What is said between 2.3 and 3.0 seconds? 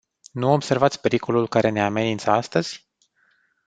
astăzi?